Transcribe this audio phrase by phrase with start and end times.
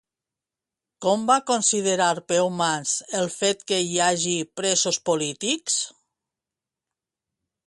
[1.05, 5.81] Com va considerar Peumans el fet que hi hagi presos polítics?